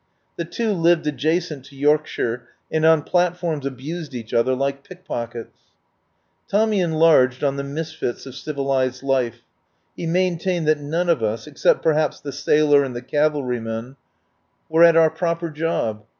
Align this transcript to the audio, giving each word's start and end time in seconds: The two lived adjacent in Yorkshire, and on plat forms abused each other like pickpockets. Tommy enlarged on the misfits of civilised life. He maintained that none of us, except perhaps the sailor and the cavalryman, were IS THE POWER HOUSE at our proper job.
The 0.35 0.45
two 0.45 0.71
lived 0.73 1.05
adjacent 1.05 1.71
in 1.71 1.77
Yorkshire, 1.77 2.47
and 2.71 2.83
on 2.87 3.03
plat 3.03 3.37
forms 3.37 3.67
abused 3.67 4.15
each 4.15 4.33
other 4.33 4.55
like 4.55 4.83
pickpockets. 4.83 5.55
Tommy 6.49 6.79
enlarged 6.81 7.43
on 7.43 7.55
the 7.55 7.63
misfits 7.63 8.25
of 8.25 8.33
civilised 8.33 9.03
life. 9.03 9.41
He 9.95 10.07
maintained 10.07 10.67
that 10.67 10.79
none 10.79 11.07
of 11.07 11.21
us, 11.21 11.45
except 11.45 11.83
perhaps 11.83 12.19
the 12.19 12.31
sailor 12.31 12.83
and 12.83 12.95
the 12.95 13.03
cavalryman, 13.03 13.95
were 14.69 14.81
IS 14.81 14.87
THE 14.87 14.87
POWER 14.87 14.87
HOUSE 14.87 14.89
at 14.89 14.97
our 14.97 15.09
proper 15.11 15.49
job. 15.51 16.03